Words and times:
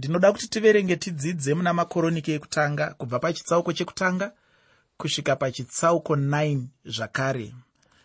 ndinoda 0.00 0.32
kuti 0.32 0.48
tiverenge 0.48 0.96
tidzidze 0.96 1.54
muna 1.54 1.72
makoroniki 1.74 2.30
ekutanga 2.32 2.84
kubva 2.98 3.18
pachitsauko 3.18 3.72
chekutanga 3.72 4.32
kusvika 4.98 5.36
pachitsauko 5.36 6.12
9 6.16 6.60
zvakare. 6.94 7.48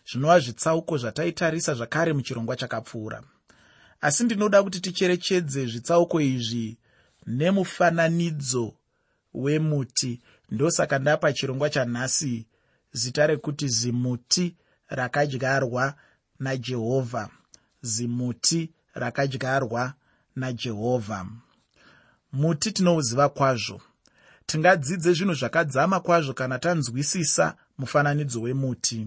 Zvinova 0.08 0.40
zvitsauko 0.40 0.98
zvataitarisa 0.98 1.74
zvakare 1.74 2.12
muchirongwa 2.12 2.56
chakapfuura. 2.56 3.22
Asi 4.00 4.24
ndinoda 4.24 4.62
kuti 4.62 4.80
ticherechedze 4.80 5.66
zvitsauko 5.66 6.20
izvi 6.20 6.76
nemufananidzo 7.26 8.74
wemuti. 9.34 10.20
Ndosaka 10.50 10.98
ndapa 10.98 11.32
chirongwa 11.32 11.70
chanhasi 11.70 12.46
zita 12.92 13.26
rekuti 13.26 13.68
zimuti 13.68 14.54
rakadyarwa 14.88 15.94
najehovha 16.38 17.28
zimuti 17.80 18.70
rakadyarwa 18.94 19.94
najehovha 20.36 21.26
muti 22.36 22.72
tinouziva 22.72 23.28
kwazvo. 23.28 23.80
Tingadzidze 24.46 25.12
zvinhu 25.12 25.34
zvakadzama 25.34 26.00
kwazvo 26.00 26.32
kana 26.34 26.58
tanzwisisa 26.58 27.56
mufananidzo 27.78 28.40
wemuti. 28.40 29.06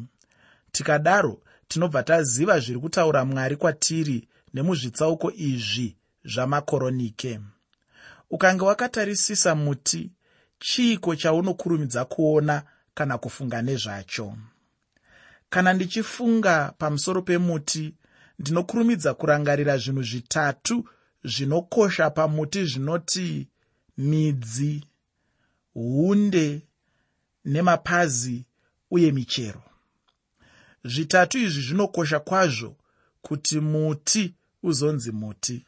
Tikadaro 0.72 1.42
tinobva 1.68 2.04
taziva 2.04 2.60
zviri 2.60 2.80
kutaura 2.80 3.26
mwari 3.26 3.56
kwatiri 3.56 4.28
nemuzvitsauko 4.54 5.32
izvi 5.32 5.96
zvamakoronike. 6.26 7.40
Ukange 8.30 8.64
wakatarisisa 8.64 9.56
muti 9.56 10.12
chiiko 10.60 11.16
chaunokurumidza 11.16 12.06
kuona 12.06 12.64
kana 12.94 13.18
kufunga 13.18 13.62
nezvacho? 13.62 14.36
Kana 15.50 15.74
ndichifunga 15.74 16.74
pamusoro 16.78 17.22
pemuti 17.22 17.94
ndinokurumidza 18.40 19.14
kurangarira 19.14 19.78
zvinhu 19.78 20.04
zvitatu 20.04 20.86
zvinokosha 21.24 22.10
pamuti 22.10 22.66
zvinoti 22.66 23.48
midzi 23.98 24.84
hunde 25.74 26.62
nemapazi 27.46 28.46
uye 28.92 29.12
michero. 29.12 29.62
Zvitatu 30.84 31.38
izvi 31.38 31.62
zvinokosha 31.62 32.20
kwazvo 32.20 32.76
kuti 33.22 33.60
muti 33.60 34.36
uzonzi 34.64 35.12
muti. 35.12 35.66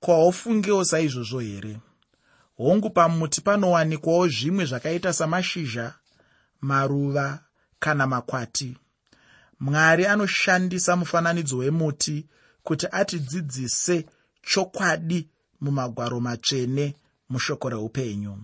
Kwaufungewo 0.00 0.84
saizvozvo 0.84 1.40
here? 1.40 1.80
Hongu 2.56 2.90
pamuti 2.90 3.40
panowanikwawo 3.40 4.28
zvimwe 4.28 4.64
zvakaita 4.64 5.12
samashizha 5.12 5.94
maruva 6.60 7.44
kana 7.78 8.06
makwati. 8.06 8.76
Mwari 9.60 10.06
anoshandisa 10.06 10.96
mufananidzo 10.96 11.56
wemuti 11.56 12.26
kuti 12.62 12.86
atidzidzise 12.92 14.06
chokwadi 14.46 15.28
mumagwaro 15.60 16.20
matsvene 16.20 16.94
mushoko 17.28 17.68
reupenyu. 17.68 18.38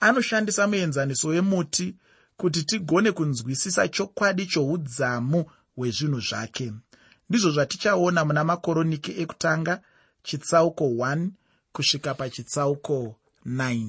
Anoshandisa 0.00 0.66
muenzaniso 0.66 1.28
wemuti 1.28 1.94
kuti 2.36 2.62
tigone 2.64 3.12
kunzwisisa 3.12 3.88
chokwadi 3.88 4.46
choudzamu 4.46 5.44
hwezvinhu 5.76 6.20
zvake. 6.20 6.72
Ndizvo 7.28 7.50
zvatichaona 7.50 8.24
muna 8.24 8.44
makoroniki 8.44 9.12
ekutanga 9.22 9.80
chitsauko 10.22 10.84
1 10.84 11.28
kusvika 11.72 12.14
pachitsauko 12.14 13.16
9 13.46 13.86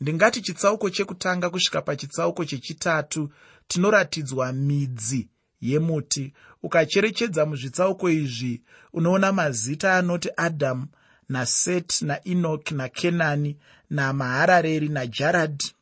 ndingati 0.00 0.40
chitsauko 0.42 0.90
chekutanga 0.90 1.50
kusvika 1.50 1.82
pachitsauko 1.82 2.44
chechitatu 2.44 3.30
tinoratidzwa 3.68 4.52
midzi 4.52 5.28
yemuti 5.60 6.32
ukacherechedza 6.62 7.46
muzvitsauko 7.46 8.10
izvi 8.10 8.62
unoona 8.92 9.32
mazita 9.32 9.94
anoti 9.94 10.28
adhamu 10.36 10.86
naseti 11.28 12.04
naenoki 12.04 12.74
nakenani 12.74 13.56
namaharareri 13.90 14.88
najaradhi 14.88 15.72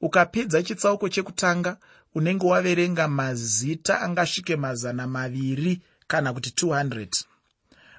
ukapedza 0.00 0.62
chitsauko 0.62 1.08
chekutanga 1.08 1.76
unenge 2.14 2.46
waverenga 2.46 3.08
mazita 3.08 4.00
angasvike 4.00 4.56
mazana 4.56 5.06
maviri 5.06 5.80
kana 6.06 6.32
kuti 6.32 6.66
200 6.66 7.24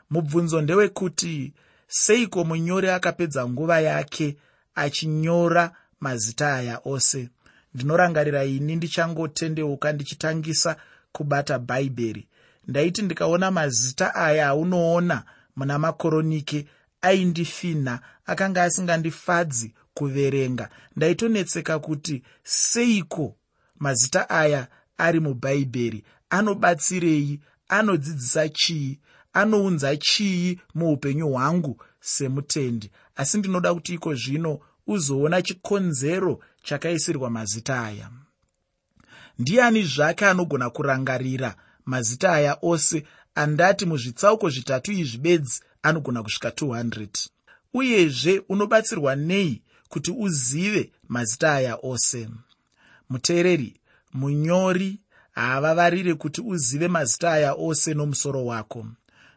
mubvunzo 0.10 0.62
ndewekuti 0.62 1.54
seiko 1.88 2.44
munyori 2.44 2.90
akapedza 2.90 3.48
nguva 3.50 3.80
yake 3.80 4.38
achinyora 4.76 5.72
mazita 6.00 6.56
aya 6.56 6.82
ose? 6.86 7.30
Ndinorangarira 7.74 8.46
ini 8.46 8.76
ndichangotendeuka 8.76 9.92
ndichitangisa 9.94 10.76
kubata 11.14 11.60
bhaibheri. 11.60 12.28
Ndaiti 12.68 13.02
ndikaona 13.02 13.52
mazita 13.52 14.16
aya 14.16 14.48
aunoona 14.48 15.24
muna 15.56 15.80
makoronike 15.80 16.66
aindifinha 17.02 18.00
akanga 18.26 18.64
asingandifadzi 18.64 19.74
kuverenga. 19.94 20.70
Ndaitonetseka 20.96 21.80
kuti 21.80 22.24
seiko 22.44 23.36
mazita 23.80 24.30
aya 24.30 24.68
ari 24.98 25.20
mubhaibheri? 25.20 26.04
Anobatsirei? 26.30 27.40
Anodzidzisa 27.68 28.50
chii? 28.50 29.00
Anounza 29.34 29.98
chii 29.98 30.60
muupenyu 30.76 31.30
hwangu 31.30 31.82
semutendi? 32.00 32.92
Asi 33.16 33.38
ndinoda 33.38 33.74
kuti 33.74 33.94
iko 33.94 34.16
zvino 34.16 34.60
uzoona 34.88 35.42
chikonzero 35.42 36.40
chakaisirwa 36.64 37.30
mazita 37.30 37.84
aya 37.84 38.10
ndiani 39.40 39.84
zvake 39.84 40.26
anogona 40.26 40.70
kurangarira? 40.70 41.56
Mazita 41.86 42.34
aya 42.34 42.58
ose 42.62 43.04
andati 43.36 43.86
muzvitsauko 43.86 44.50
zvitatu 44.50 44.92
izvi 44.92 45.18
bedzi 45.18 45.62
anogona 45.84 46.24
kusvika 46.24 46.50
200 46.50 47.28
uyezve 47.74 48.44
unobatsirwa 48.50 49.16
nei 49.16 49.62
kuti 49.90 50.12
uzive 50.12 50.92
mazita 51.08 51.54
aya 51.54 51.78
ose? 51.84 52.30
Muteereri 53.10 53.80
munyori 54.14 55.00
haavavarire 55.32 56.14
kuti 56.14 56.42
uzive 56.42 56.88
mazita 56.88 57.32
aya 57.32 57.54
ose 57.54 57.94
nomusoro 57.94 58.46
wako. 58.46 58.86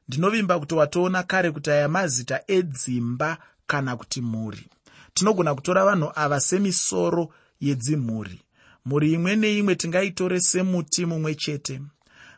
Ndinovimba 0.08 0.58
kuti 0.60 0.74
watoona 0.74 1.22
kare 1.22 1.50
kuti 1.50 1.70
aya 1.70 1.88
mazita 1.88 2.40
edzimba 2.46 3.38
kana 3.66 3.96
kuti 3.96 4.20
mhuri. 4.20 4.66
Tinogona 5.14 5.54
kutora 5.54 5.84
vanhu 5.84 6.12
ava 6.14 6.40
semisoro 6.40 7.28
yedzimhuri 7.60 8.40
mhuri 8.86 9.12
imwe 9.12 9.36
neimwe 9.36 9.74
tingaitore 9.74 10.40
semuti 10.40 11.06
mumwe 11.06 11.34
chete. 11.34 11.80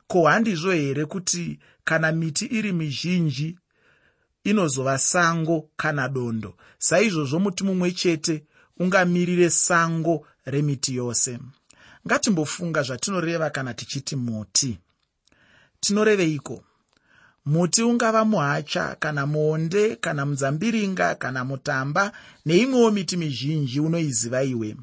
Ko 0.07 0.27
handizvo 0.27 0.73
here 0.73 1.05
kuti 1.05 1.59
kana 1.85 2.13
miti 2.13 2.47
iri 2.47 2.73
mizhinji 2.73 3.59
inozova 4.45 4.99
sango 4.99 5.69
kana 5.77 6.09
dondo? 6.09 6.57
Saizvozvo 6.79 7.39
muti 7.39 7.65
mumwe 7.65 7.93
chete 7.93 8.45
ungamirire 8.79 9.51
sango 9.51 10.27
remiti 10.45 10.95
yose. 10.97 11.39
Ngatimbofunga 12.07 12.83
zvatinoreva 12.83 13.51
kana 13.51 13.75
tichiti 13.75 14.17
muti. 14.17 14.79
Tinoreveiko? 15.81 16.65
Muti 17.47 17.83
ungava 17.83 18.25
muhacha 18.25 18.97
kana 19.01 19.27
muonde 19.27 19.97
kana 19.97 20.27
mudzambiringa 20.27 21.15
kana 21.15 21.45
mutamba 21.45 22.13
neimwewo 22.47 22.91
miti 22.91 23.17
mizhinji 23.17 23.81
unoiziva 23.81 24.43
iwe 24.43 24.77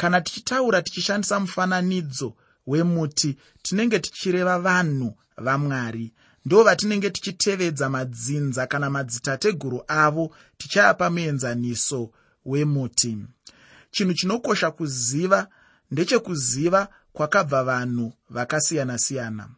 kana 0.00 0.20
tichitaura 0.20 0.82
tichishandisa 0.82 1.40
mufananidzo 1.40 2.34
wemuti 2.66 3.36
tinenge 3.62 3.98
tichireva 3.98 4.58
vanhu 4.58 5.16
vamwari. 5.36 6.12
Ndo 6.44 6.64
vatinenge 6.64 7.10
tichitevedza 7.10 7.88
madzinza 7.88 8.66
kana 8.66 8.90
madzitateguru 8.90 9.82
avo 9.88 10.34
tichaapa 10.58 11.10
muenzaniso 11.10 12.10
wemuti. 12.44 13.18
Chinhu 13.90 14.14
chinokosha 14.14 14.70
kuziva 14.70 15.48
ndechekuziva 15.90 16.88
kwakabva 17.12 17.64
vanhu 17.64 18.12
vakasiyana-siyana. 18.30 19.48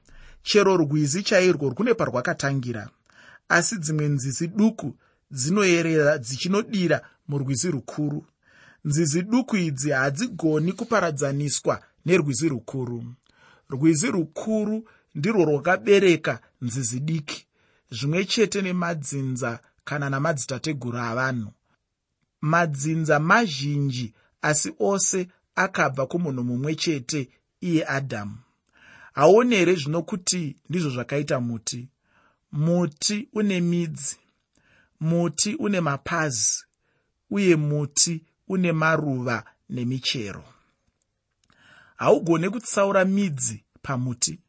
Chero 0.42 0.76
rwizi 0.76 1.22
chairwo 1.22 1.68
rwune 1.70 1.94
parwakatangira 1.94 2.88
asi 3.48 3.76
dzimwe 3.76 4.08
nzizi 4.08 4.46
duku 4.48 4.96
dzinoyerera 5.30 6.18
dzichinodira 6.18 7.00
murwizi 7.28 7.70
rukuru 7.70 8.26
nzizi 8.84 9.22
duku 9.22 9.56
idzi 9.56 9.90
hadzigoni 9.90 10.72
kuparadzaniswa 10.72 11.82
nerwizi 12.04 12.48
rukuru. 12.48 13.04
Rwizi 13.70 14.06
rukuru 14.06 14.88
ndirwo 15.14 15.44
rwakabereka 15.44 16.40
nzizi 16.62 17.00
diki 17.00 17.46
zvimwe 17.90 18.24
chete 18.24 18.62
nemadzinza 18.62 19.60
kana 19.84 20.10
namadzitateguru 20.10 20.98
avanhu. 20.98 21.52
Madzinza 22.40 23.18
mazhinji 23.18 24.14
asi 24.42 24.72
ose 24.78 25.28
akabva 25.54 26.06
kumunhu 26.06 26.44
mumwe 26.44 26.74
chete 26.74 27.28
iye 27.60 27.86
adhamu 27.86 28.38
hauoni 29.12 29.56
here 29.56 29.74
zvino 29.74 30.02
kuti 30.02 30.56
ndizvo 30.68 30.90
zvakaita 30.90 31.40
muti. 31.40 31.88
Muti 32.52 33.28
une 33.32 33.60
midzi 33.60 34.16
muti 35.00 35.54
une 35.54 35.80
mapazi 35.80 36.64
uye 37.30 37.56
muti 37.56 38.24
une 38.54 38.72
maruva 38.72 39.44
nemichero. 39.70 40.44
Haugone 41.96 42.50
kutsaura 42.50 43.04
midzi 43.04 43.64
pamuti. 43.82 44.40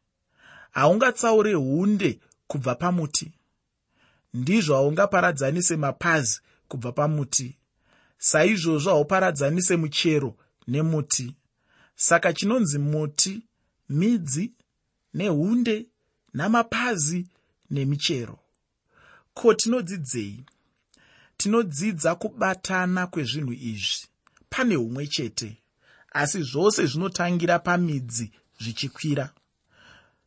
Haungatsaure 0.72 1.54
hunde 1.54 2.20
kubva 2.48 2.76
pamuti. 2.76 3.32
Ndizvo 4.34 4.76
haungaparadzanise 4.76 5.78
mapazi 5.78 6.42
kubva 6.68 6.92
pamuti. 6.92 7.58
Saizvozvo 8.18 8.90
hauparadzanise 8.90 9.76
muchero 9.76 10.36
nemuti. 10.68 11.36
Saka 11.96 12.34
chinonzi 12.34 12.80
muti 12.80 13.42
midzi 13.90 14.52
neunde 15.14 15.86
namapazi 16.34 17.28
nemichero. 17.70 18.40
Ko 19.34 19.54
tinodzidzei 19.54 20.46
tinodzidza 21.44 22.16
kubatana 22.16 23.08
kwezvinhu 23.08 23.54
izvi. 23.54 24.08
Pane 24.50 24.78
umwe 24.78 25.08
chete 25.08 25.58
asi 26.14 26.44
zvose 26.44 26.86
zvinotangira 26.86 27.60
pamidzi 27.60 28.32
zvichikwira. 28.62 29.30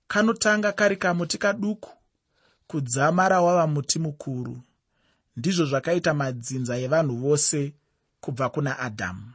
Kanotanga 0.08 0.72
kari 0.72 0.96
kamuti 0.96 1.38
kaduku 1.38 1.90
kudzamara 2.66 3.40
wava 3.40 3.66
muti 3.66 3.98
mukuru. 3.98 4.62
Ndizvo 5.36 5.64
zvakaita 5.64 6.14
madzinza 6.14 6.78
evanhu 6.78 7.16
vose 7.16 7.72
kubva 8.20 8.48
kuna 8.48 8.78
adhamu 8.78 9.32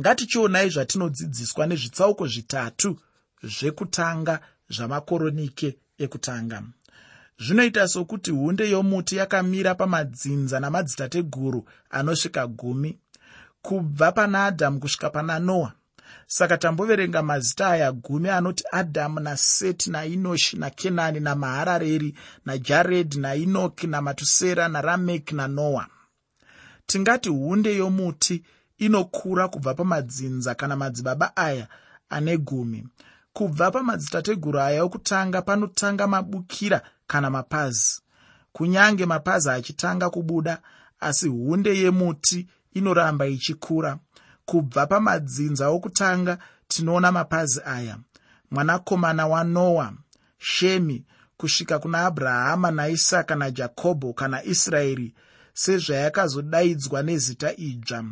ngatichionai 0.00 0.70
zvatinodzidziswa 0.70 1.66
nezvitsauko 1.66 2.24
zvitatu 2.32 2.90
zvekutanga 3.54 4.34
zvamakoronike 4.74 5.68
ekutanga 6.04 6.58
zvinoita 7.38 7.88
sokuti 7.88 8.30
hunde 8.30 8.70
yomuti 8.70 9.16
yakamira 9.16 9.74
pamadzinza 9.74 10.60
namadzitateguru 10.60 11.68
anosvika 11.90 12.46
gumi 12.46 12.98
kubva 13.62 14.12
pana 14.12 14.44
adhamu 14.44 14.80
kusvika 14.80 15.10
pana 15.10 15.38
noa. 15.38 15.72
Saka 16.26 16.58
tamboverenga 16.58 17.22
mazita 17.22 17.68
aya 17.68 17.92
gumi 17.92 18.28
anoti 18.28 18.64
adhamu 18.72 19.20
naseti 19.20 19.90
nainoshi 19.90 20.56
nakenani 20.56 21.20
namaharareri 21.20 22.14
najaredhi 22.46 23.18
nainoki 23.18 23.86
namatusera 23.86 24.68
narameki 24.68 25.34
nanoa. 25.34 25.86
Tingati 26.86 27.28
hunde 27.28 27.76
yomuti 27.76 28.42
inokura 28.78 29.48
kubva 29.48 29.74
pamadzinza 29.74 30.54
kana 30.54 30.76
madzibaba 30.76 31.36
aya 31.36 31.66
ane 32.08 32.38
gumi. 32.38 32.88
Kubva 33.32 33.70
pamadzitateguru 33.70 34.60
aya 34.60 34.84
okutanga 34.84 35.42
panotanga 35.42 36.06
mabukira 36.06 36.80
kana 37.06 37.30
mapazi. 37.30 38.00
Kunyange 38.52 39.06
mapazi 39.06 39.50
achitanga 39.50 40.10
kubuda 40.10 40.62
asi 41.00 41.28
hunde 41.28 41.78
yemuti 41.78 42.46
inoramba 42.74 43.26
ichikura. 43.26 43.98
Kubva 44.44 44.86
pamadzinza 44.86 45.68
okutanga 45.68 46.38
tinoona 46.68 47.12
mapazi 47.12 47.60
aya. 47.64 47.98
Mwanakomana 48.50 49.26
wanoa 49.26 49.92
shemi 50.38 51.04
kusvika 51.36 51.78
kuna 51.78 52.06
abrahama 52.06 52.70
naisaka 52.70 53.34
najakobho 53.36 54.12
kana 54.12 54.44
israeri 54.44 55.14
sezvayakazodaidzwa 55.52 57.02
nezita 57.02 57.56
idzva. 57.56 58.04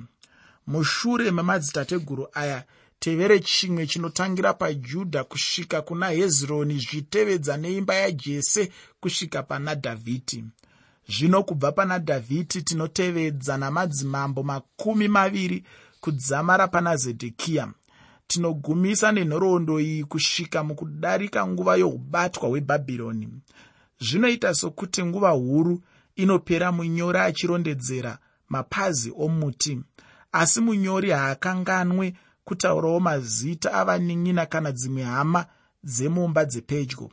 Mushure 0.66 1.30
memadzitateguru 1.30 2.28
aya 2.32 2.64
tevere 3.04 3.40
chimwe 3.40 3.86
chinotangira 3.86 4.54
pajudha 4.54 5.24
kusvika 5.24 5.82
kuna 5.82 6.08
hezironi 6.08 6.78
zvitevedza 6.78 7.56
neimba 7.56 7.94
yajese 7.94 8.72
kusvika 9.00 9.42
pana 9.42 9.74
dhavhidhi 9.74 10.44
zvino 11.08 11.42
kubva 11.42 11.72
pana 11.72 11.98
dhavhidhi 11.98 12.62
tinotevedza 12.62 13.56
namadzimambo 13.56 14.42
makumi 14.42 15.08
maviri 15.08 15.64
kudzamara 16.00 16.68
pana 16.68 16.96
zedhekiya 16.96 17.72
tinogumisa 18.26 19.12
nenhoroondo 19.12 19.80
iyi 19.80 20.04
kusvika 20.04 20.64
mukudarika 20.64 21.46
nguva 21.46 21.76
youbatwa 21.76 22.48
hwebhabhironi 22.48 23.28
zvinoita 24.00 24.54
sokuti 24.54 25.04
nguva 25.04 25.30
huru 25.30 25.82
inopera 26.16 26.72
munyori 26.72 27.18
achirondedzera 27.18 28.18
mapazi 28.48 29.12
omuti 29.16 29.80
asi 30.32 30.60
munyori 30.60 31.10
haakanganwe 31.10 32.14
kutaurawo 32.44 33.00
mazita 33.00 33.72
avanin'ina 33.72 34.46
kana 34.46 34.72
dzimwe 34.72 35.02
hama 35.02 35.46
dzemumba 35.84 36.44
dzepedyo. 36.44 37.10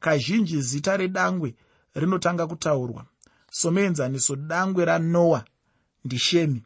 Kazhinji 0.00 0.62
zita 0.62 0.96
redangwe 0.96 1.54
rinotanga 1.94 2.46
kutaurwa. 2.46 3.04
Somuenzaniso 3.50 4.36
dangwe 4.36 4.84
ranoa 4.84 5.44
ndishemi. 6.04 6.62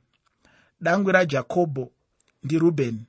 Dangwe 0.81 1.12
rajakobho 1.12 1.91
ndirubheni 2.43 3.06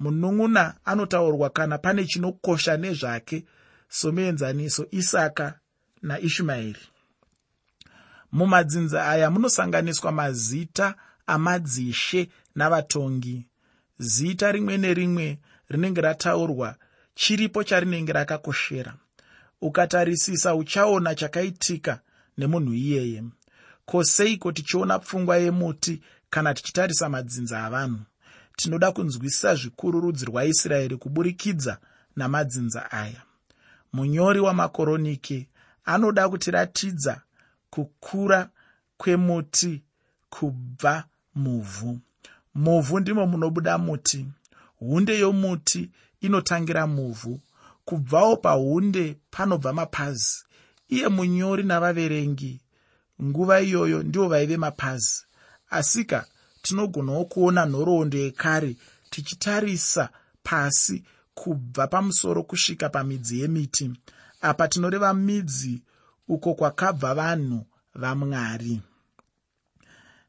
munun'una 0.00 0.74
anotaurwa 0.84 1.50
kana 1.50 1.78
pane 1.78 2.04
chinokosha 2.04 2.76
nezvake 2.76 3.44
somuenzaniso 3.88 4.86
isaka 4.90 5.58
naishumaeri. 6.02 6.80
Mumadzinza 8.32 9.06
aya 9.06 9.30
munosanganiswa 9.30 10.12
mazita 10.12 10.94
amadzishe 11.26 12.28
navatongi 12.54 13.46
zita 14.00 14.52
rimwe 14.52 14.76
nerimwe 14.78 15.38
rinenge 15.68 16.00
rataurwa 16.00 16.76
chiripo 17.14 17.64
charinenge 17.64 18.12
rakakoshera. 18.12 18.94
Ukatarisisa 19.60 20.54
uchaona 20.54 21.14
chakaitika 21.14 22.00
nemunhu 22.38 22.74
iyeye. 22.74 23.24
Koseiko 23.86 24.52
tichiona 24.52 24.98
pfungwa 24.98 25.36
yemuti 25.36 26.02
kana 26.30 26.54
tichitarisa 26.54 27.08
madzinza 27.08 27.64
avanhu? 27.64 28.00
Tinoda 28.56 28.92
kunzwisisa 28.92 29.54
zvikuru 29.54 30.00
rudzi 30.00 30.24
rwaisraeri 30.24 30.96
kuburikidza 30.96 31.78
namadzinza 32.16 32.90
aya. 32.92 33.22
Munyori 33.92 34.40
wamakoroniki 34.40 35.48
anoda 35.84 36.28
kutiratidza 36.28 37.20
kukura 37.70 38.50
kwemuti 38.96 39.82
kubva 40.30 41.04
muvhu 41.34 42.00
muvhu 42.54 43.00
ndimo 43.00 43.26
munobuda 43.26 43.78
muti. 43.78 44.26
Hunde 44.78 45.18
yomuti 45.18 45.90
inotangira 46.20 46.86
muvhu. 46.86 47.40
Kubvawo 47.84 48.36
paunde 48.36 49.16
panobva 49.30 49.72
mapazi. 49.72 50.44
Iye 50.88 51.08
munyori 51.08 51.62
navaverengi. 51.62 52.60
Nguva 53.22 53.60
iyoyo 53.60 54.02
ndivo 54.02 54.28
vaive 54.28 54.56
mapazi. 54.56 55.24
Asika 55.70 56.26
tinogonawo 56.62 57.24
kuona 57.24 57.66
nhoroondo 57.66 58.18
yekare 58.18 58.76
tichitarisa 59.10 60.08
pasi 60.42 61.04
kubva 61.34 61.86
pamusoro 61.86 62.42
kusvika 62.42 62.88
pamidzi 62.88 63.40
yemiti. 63.40 63.90
Apa 64.40 64.68
tinoreva 64.68 65.14
midzi 65.14 65.82
uko 66.28 66.54
kwakabva 66.54 67.14
vanhu 67.14 67.66
vamwari. 67.94 68.80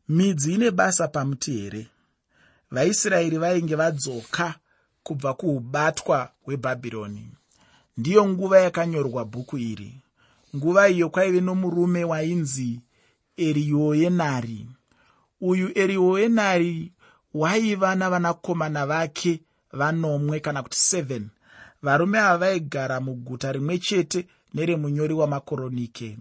Midzi 0.09 0.53
ine 0.53 0.71
basa 0.71 1.07
pamuti 1.07 1.51
here 1.51 1.87
vaisraeri 2.71 3.37
vainge 3.37 3.75
vadzoka 3.75 4.55
kubva 5.03 5.33
kuubatwa 5.33 6.29
hwebhabhironi. 6.43 7.27
Ndiyo 7.97 8.27
nguva 8.29 8.59
yakanyorwa 8.59 9.25
bhuku 9.25 9.57
iri. 9.57 9.93
Nguva 10.55 10.89
iyo 10.89 11.09
kwaive 11.09 11.41
nomurume 11.41 12.03
wainzi 12.03 12.79
erioenari. 13.37 14.67
Uyu 15.41 15.71
erioenari 15.75 16.91
waiva 17.33 17.95
navanakomana 17.95 18.85
vake 18.85 19.39
vanomwe 19.71 20.39
kana 20.39 20.63
kuti 20.63 20.77
7 20.95 21.21
varume 21.81 22.19
ava 22.19 22.37
vaigara 22.37 22.99
muguta 22.99 23.51
rimwe 23.51 23.77
chete 23.77 24.27
neremunyori 24.53 25.13
wamakoronike. 25.13 26.17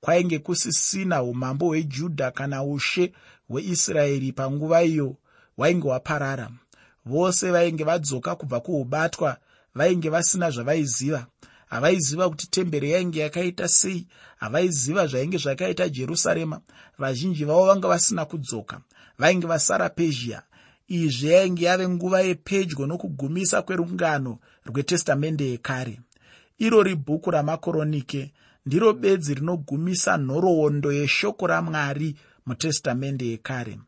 Kwainge 0.00 0.38
kusisina 0.38 1.22
umambo 1.22 1.66
hwejudha 1.66 2.30
kana 2.30 2.64
ushe 2.64 3.12
hweisraeri 3.48 4.32
panguva 4.32 4.82
iyo 4.82 5.16
hwainge 5.56 5.88
hwaparara 5.88 6.50
vose 7.06 7.50
vainge 7.50 7.84
vadzoka 7.84 8.36
kubva 8.36 8.60
kuubatwa 8.60 9.36
vainge 9.74 10.08
vasina 10.08 10.50
zvavaiziva. 10.50 11.26
Havaiziva 11.66 12.28
kuti 12.30 12.46
temberi 12.50 12.90
yainge 12.90 13.20
yakaita 13.20 13.68
sei 13.68 14.06
havaiziva 14.36 15.06
zvainge 15.06 15.38
zvakaita 15.38 15.88
jerusarema. 15.88 16.60
Vazhinji 16.98 17.44
vavo 17.44 17.66
vanga 17.66 17.88
vasina 17.88 18.24
kudzoka 18.24 18.80
vainge 19.18 19.46
vasara 19.46 19.88
pezhia. 19.88 20.42
Izvi 20.88 21.28
yainge 21.28 21.64
yave 21.64 21.88
nguva 21.88 22.20
yepedyo 22.20 22.86
nokugumisa 22.86 23.62
kwerungano 23.62 24.38
rwetestamende 24.66 25.50
yekare. 25.50 26.00
Irori 26.58 26.94
bhuku 26.94 27.30
ramakoronike 27.30 28.32
ndiro 28.66 28.92
bedzi 28.92 29.34
rinogumisa 29.34 30.18
nhoroondo 30.18 30.92
yeshoko 30.92 31.46
ramwari 31.46 32.16
mutestamende 32.46 33.26
yekare 33.26 33.78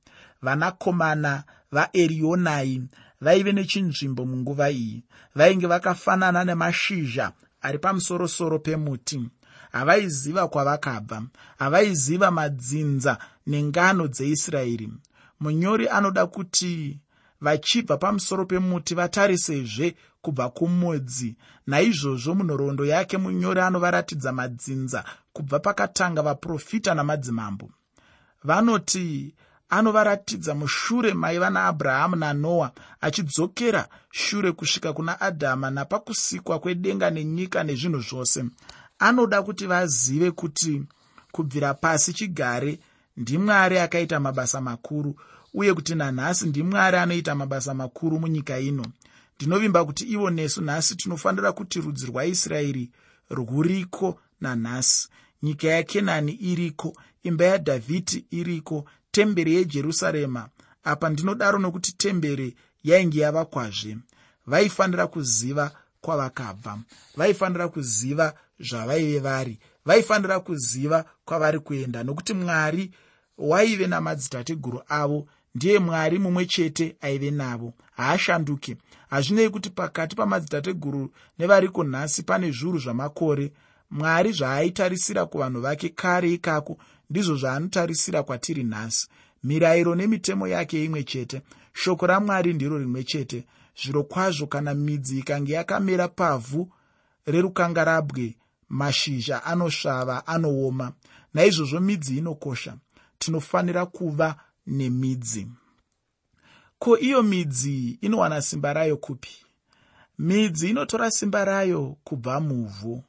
vanakomana 0.42 1.44
vaerionai 1.72 2.82
vaive 3.20 3.52
nechinzvimbo 3.52 4.26
munguva 4.26 4.70
iyi. 4.70 5.04
Vainge 5.34 5.66
vakafanana 5.66 6.44
nemashizha 6.44 7.32
ari 7.62 7.78
pamusorosoro 7.78 8.58
pemuti. 8.58 9.28
Havaiziva 9.72 10.48
kwavakabva. 10.48 11.22
Havaiziva 11.58 12.30
madzinza 12.30 13.18
nengano 13.46 14.08
dzeisraeri. 14.08 14.88
Munyori 15.40 15.88
anoda 15.88 16.26
kuti 16.26 17.00
vachibva 17.40 17.96
pamusoro 17.96 18.46
pemuti 18.46 18.94
vatarisezve 18.94 19.94
kubva 20.22 20.50
kumudzi 20.50 21.36
naizvozvo 21.66 22.34
munhoroondo 22.34 22.84
yake 22.84 23.18
munyori 23.18 23.60
anovaratidza 23.60 24.32
madzinza 24.32 25.04
kubva 25.32 25.58
pakatanga 25.58 26.22
vaprofita 26.22 26.94
namadzimambo. 26.94 27.70
Vanoti 28.44 29.34
anovaratidza 29.68 30.54
mushure 30.54 31.14
maiva 31.14 31.50
naabrahama 31.50 32.16
nanoa 32.16 32.72
achidzokera 33.00 33.88
shure 34.10 34.52
kusvika 34.52 34.92
kuna 34.92 35.20
adhama 35.20 35.70
napakusikwa 35.70 36.58
kwedenga 36.58 37.10
nenyika 37.10 37.64
nezvinhu 37.64 38.00
zvose. 38.00 38.44
Anoda 38.98 39.42
kuti 39.42 39.66
vazive 39.66 40.30
kuti 40.30 40.82
kubvira 41.32 41.74
pasi 41.74 42.12
chigare 42.12 42.78
ndimwari 43.16 43.78
akaita 43.78 44.20
mabasa 44.20 44.60
makuru 44.60 45.16
uye 45.54 45.74
kuti 45.74 45.94
nanhasi 45.94 46.46
ndimwari 46.46 46.96
anoita 46.96 47.34
mabasa 47.34 47.74
makuru 47.74 48.20
munyika 48.20 48.58
ino. 48.58 48.86
Ndinovimba 49.36 49.84
kuti 49.84 50.04
ivo 50.04 50.30
nesu 50.30 50.62
nhasi 50.62 50.96
tinofanira 50.96 51.52
kuti 51.52 51.80
rudzi 51.80 52.06
rwaisraeri 52.06 52.90
rwuriko 53.30 54.20
nanhasi. 54.40 55.08
Nyika 55.42 55.68
yakenani 55.68 56.32
iriko 56.32 56.96
imba 57.22 57.44
yadhavhidhi 57.44 58.24
iriko 58.30 58.84
temberi 59.10 59.54
yejerusarema. 59.54 60.48
Apa 60.84 61.08
ndinodaro 61.08 61.58
nokuti 61.58 61.92
temberi 61.92 62.56
yainge 62.84 63.20
yavakwazve 63.20 63.96
vaifanira 64.46 65.06
kuziva 65.06 65.70
kwavakabva. 66.00 66.78
Vaifanira 67.16 67.68
kuziva 67.68 68.34
zvavaive 68.60 69.18
vari. 69.18 69.58
Vaifanira 69.84 70.40
kuziva 70.40 71.04
kwavari 71.24 71.58
kuenda. 71.58 72.02
Nokuti 72.02 72.34
mwari 72.34 72.90
waive 73.38 73.86
namadzitateguru 73.86 74.82
avo 74.88 75.26
ndiye 75.54 75.78
mwari 75.78 76.18
mumwe 76.18 76.46
chete 76.46 76.96
aive 77.00 77.30
navo. 77.30 77.72
Haashanduke 77.96 78.76
hazvinei 79.10 79.50
kuti 79.50 79.70
pakati 79.70 80.16
pamadzitateguru 80.16 81.12
nevariko 81.38 81.84
nhasi 81.84 82.22
pane 82.22 82.50
zviuru 82.50 82.78
zvamakore 82.78 83.52
mwari 83.90 84.32
zvaaitarisira 84.32 85.26
kuvanhu 85.26 85.60
vake 85.60 85.88
kare 85.88 86.32
ikako 86.32 86.78
ndizvo 87.10 87.36
zvaanotarisira 87.36 88.22
kwatiri 88.22 88.64
nhasi. 88.64 89.08
Mirayiro 89.44 89.94
nemitemo 89.94 90.48
yake 90.48 90.84
imwe 90.84 91.04
chete. 91.04 91.42
Shoko 91.72 92.06
ramwari 92.06 92.54
ndiro 92.54 92.78
rimwe 92.78 93.04
chete. 93.04 93.46
Zviro 93.82 94.02
kwazvo 94.02 94.46
kana 94.46 94.74
midzi 94.74 95.18
ikange 95.18 95.52
yakamera 95.52 96.08
pavhu 96.08 96.72
rerukangarabwe 97.26 98.36
mashizha 98.68 99.44
anosvava 99.44 100.26
anooma. 100.26 100.92
Naizvozvo 101.34 101.80
midzi 101.80 102.18
inokosha. 102.18 102.76
Tinofanira 103.18 103.86
kuva 103.86 104.36
nemidzi. 104.66 105.46
Ko 106.78 106.98
iyo 106.98 107.22
midzi 107.22 107.98
inowana 108.00 108.42
simba 108.42 108.72
rayo 108.72 108.96
kupi? 108.96 109.30
Midzi 110.18 110.70
inotora 110.70 111.10
simba 111.10 111.44
rayo 111.44 111.96
kubva 112.04 112.40
muvhu. 112.40 113.04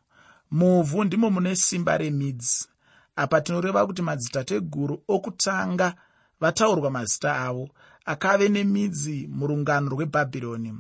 Muvhu 0.51 1.03
ndimo 1.03 1.29
mune 1.29 1.55
simba 1.55 1.97
remidzi 1.97 2.67
apa 3.19 3.41
tinoreva 3.41 3.85
kuti 3.85 4.01
madzitateguru 4.01 5.03
okutanga 5.07 5.93
vataurwa 6.41 6.89
mazita 6.91 7.35
avo 7.47 7.69
akave 8.05 8.49
nemidzi 8.49 9.27
murungano 9.37 9.89
rwebhabhironi. 9.89 10.73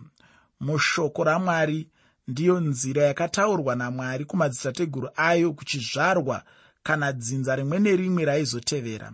Mushoko 0.59 1.23
ramwari 1.23 1.87
ndiyo 2.27 2.59
nzira 2.59 3.03
yakataurwa 3.03 3.75
namwari 3.75 4.25
kumadzitateguru 4.25 5.09
ayo 5.15 5.53
kuchizvarwa 5.53 6.43
kana 6.83 7.13
dzinza 7.13 7.55
rimwe 7.55 7.79
nerimwe 7.79 8.25
raizotevera. 8.25 9.11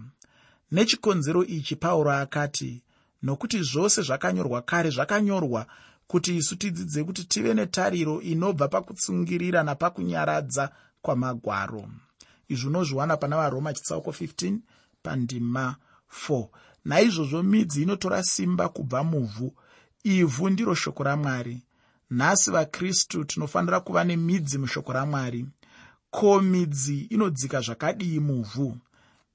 Nechikonzero 0.71 1.45
ichi 1.45 1.75
pauro 1.75 2.11
akati 2.11 2.83
nokuti 3.23 3.63
zvose 3.63 4.01
zvakanyorwa 4.01 4.61
kare 4.61 4.89
zvakanyorwa 4.89 5.65
kuti 6.07 6.37
isu 6.37 6.55
tidzidze 6.55 7.03
kuti 7.03 7.23
tive 7.23 7.53
netariro 7.53 8.21
inobva 8.21 8.67
pakutsungirira 8.67 9.63
napakunyaradza 9.63 10.69
kwamagwaro 11.01 11.85
izvi 12.47 12.67
unozviwana 12.67 13.17
pana 13.17 13.37
varoma 13.37 13.73
chitsauko 13.73 14.11
15 14.11 14.57
pandima 15.03 15.75
4 16.27 16.47
naizvozvo 16.85 17.43
midzi 17.43 17.81
inotora 17.81 18.23
simba 18.23 18.69
kubva 18.69 19.03
muvhu. 19.03 19.53
Ivhu 20.03 20.49
ndiro 20.49 20.75
shoko 20.75 21.03
ramwari. 21.03 21.63
Nhasi 22.09 22.51
vakristu 22.51 23.23
tinofanira 23.23 23.79
kuva 23.79 24.03
nemidzi 24.03 24.57
mushoko 24.57 24.93
ramwari. 24.93 25.45
Ko 26.09 26.41
midzi 26.41 26.99
inodzika 26.99 27.61
zvakadii 27.61 28.19
muvhu? 28.19 28.77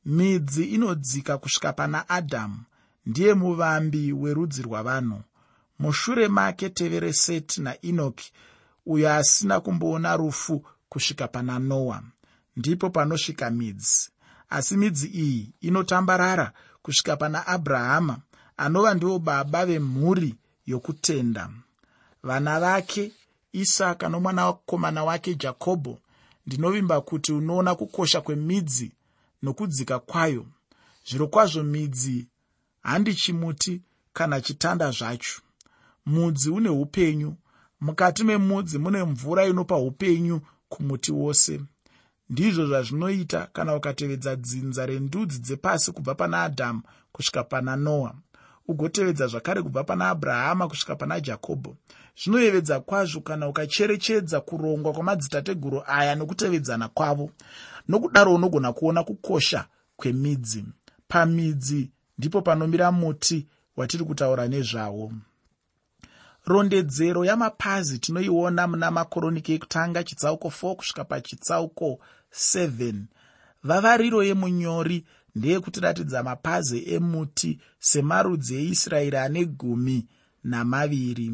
Midzi 0.04 0.64
inodzika 0.64 1.38
kusvika 1.38 1.72
pana 1.72 2.08
adhamu 2.08 2.58
ndiye 3.06 3.34
muvambi 3.34 4.12
werudzi 4.12 4.62
rwavanhu. 4.62 5.22
Mushure 5.78 6.28
make 6.28 6.68
tevere 6.68 7.12
seti 7.12 7.60
nainoki 7.60 8.32
uyo 8.86 9.12
asina 9.14 9.60
kumboona 9.60 10.16
rufu 10.16 10.64
kusvika 10.88 11.28
pana 11.28 11.58
noa 11.58 12.02
ndipo 12.60 12.90
panosvika 12.90 13.50
midzi. 13.50 14.10
Asi 14.50 14.76
midzi 14.76 15.06
iyi 15.06 15.52
inotambarara 15.60 16.52
kusvika 16.82 17.16
pana 17.16 17.46
abrahama 17.46 18.18
anova 18.56 18.94
ndivo 18.94 19.18
baba 19.18 19.66
vemhuri 19.66 20.34
yokutenda. 20.66 21.50
Vana 22.22 22.60
vake 22.60 23.12
isaka 23.52 24.08
nomwanakomana 24.08 25.04
wake 25.04 25.34
jakobho 25.34 25.98
ndinovimba 26.46 27.00
kuti 27.00 27.32
unoona 27.32 27.74
kukosha 27.74 28.20
kwemidzi 28.20 28.92
nokudzika 29.42 29.98
kwayo. 29.98 30.46
Zviro 31.08 31.26
kwazvo 31.26 31.62
midzi 31.62 32.26
handi 32.82 33.14
chimuti 33.14 33.82
kana 34.12 34.40
chitanda 34.40 34.90
zvacho. 34.90 35.40
Mudzi 36.06 36.50
une 36.50 36.68
upenyu. 36.68 37.36
Mukati 37.80 38.24
memudzi 38.24 38.78
mune 38.78 39.04
mvura 39.04 39.46
inopa 39.46 39.76
upenyu 39.76 40.40
kumuti 40.68 41.12
wose 41.12 41.60
ndizvo 42.30 42.66
zvazvinoita 42.66 43.48
kana 43.52 43.76
ukatevedza 43.76 44.36
dzinza 44.36 44.86
rendudzi 44.86 45.38
dzepasi 45.38 45.92
kubva 45.92 46.14
pana 46.14 46.42
adhamu 46.42 46.82
kusvika 47.12 47.44
pana 47.44 47.76
noa 47.76 48.14
ugotevedza 48.68 49.26
zvakare 49.26 49.62
kubva 49.62 49.84
pana 49.84 50.08
abrahama 50.08 50.68
kusvika 50.68 50.96
pana 50.96 51.20
jakobho 51.20 51.76
zvinoyevedza 52.20 52.80
kwazvo 52.80 53.20
kana 53.20 53.48
ukacherechedza 53.48 54.40
kurongwa 54.40 54.92
kwamadzitateguru 54.92 55.82
aya 55.86 56.14
nokutevedzana 56.14 56.88
kwavo 56.88 57.30
nokudaro 57.88 58.34
unogona 58.34 58.72
kuona 58.72 59.04
kukosha 59.04 59.66
kwemidzi. 59.96 60.64
Pamidzi 61.08 61.90
ndipo 62.18 62.42
panomira 62.42 62.92
muti 62.92 63.46
watiri 63.76 64.04
kutaura 64.04 64.48
nezvawo. 64.48 65.12
Rondedzero 66.46 67.24
yamapazi 67.24 67.98
tinoiona 67.98 68.66
muna 68.66 68.90
makoroniki 68.90 69.52
ekutanga 69.52 70.04
chitsauko 70.04 70.48
4 70.48 70.74
kusvika 70.74 71.04
pachitsauko 71.04 71.98
7 72.32 72.94
vavariro 73.64 74.22
yemunyori 74.22 75.04
ndeyekutiratidza 75.36 76.22
mapazi 76.22 76.78
emuti 76.94 77.50
semarudzi 77.78 78.52
eisraeri 78.62 79.16
ane 79.16 79.44
gumi 79.44 79.98
namaviri. 80.44 81.28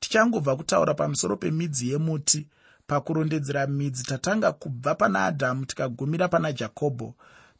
Tichangobva 0.00 0.56
kutaura 0.56 0.94
pamusoro 0.94 1.36
pemidzi 1.36 1.84
yemuti 1.90 2.40
pakurondedzera 2.86 3.66
midzi 3.66 4.02
tatanga 4.04 4.52
kubva 4.52 4.94
pana 4.94 5.24
adhamu 5.24 5.66
tikagumira 5.66 6.28
pana 6.28 6.52
jakobho. 6.52 7.14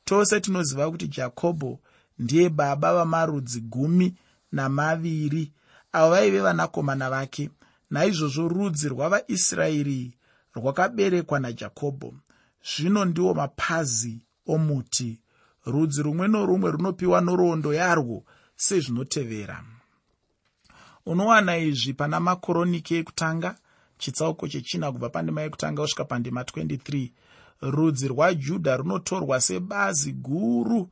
Tose 0.05 0.41
tinoziva 0.41 0.91
kuti 0.91 1.09
jakobho 1.09 1.79
ndiye 2.19 2.49
baba 2.49 2.95
vamarudzi 2.95 3.61
gumi 3.61 4.15
namaviri. 4.53 5.53
Avo 5.93 6.11
vaive 6.11 6.41
vanakomana 6.41 7.11
vake 7.11 7.51
naizvozvo 7.91 8.49
rudzi 8.49 8.89
rwavaisraeri 8.89 10.15
rwakaberekwa 10.55 11.41
najakobho 11.41 12.15
zvino 12.65 13.05
ndiwo 13.05 13.35
mapazi 13.35 14.27
omuti. 14.47 15.21
Rudzi 15.67 16.03
rumwe 16.03 16.29
norumwe 16.29 16.71
runopiwa 16.71 17.21
norondo 17.21 17.75
yarwo 17.75 18.25
sezvinotevera. 18.57 19.65
Unowana 21.07 21.57
izvi 21.59 21.93
pana 21.95 22.21
makoroniki 22.21 22.95
ekutanga 22.95 23.57
chitsauko 23.99 24.49
chechina 24.49 24.93
kubva 24.93 25.09
pandima 25.09 25.43
yekutanga 25.43 25.83
kusvika 25.83 26.05
pandima 26.05 26.43
23 26.43 27.11
rudzi 27.61 28.09
rwajudha 28.09 28.77
runotorwa 28.77 29.41
sebazi 29.41 30.13
guru 30.13 30.89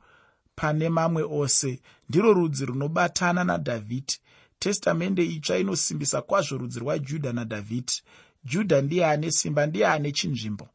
pane 0.55 0.89
mamwe 0.89 1.23
ose. 1.23 1.81
Ndiro 2.09 2.33
rudzi 2.33 2.65
runobatana 2.65 3.43
nadhavhidhi. 3.43 4.17
Testamende 4.59 5.25
itsva 5.25 5.57
inosimbisa 5.57 6.21
kwazvo 6.21 6.57
rudzi 6.57 6.79
rwajudha 6.79 7.33
nadhavhidhi. 7.33 8.01
Judha 8.45 8.81
ndiye 8.81 9.05
ane 9.05 9.31
simba 9.31 9.65
ndiye 9.65 9.87
ane 9.87 10.11
chinzvimbo 10.11 10.67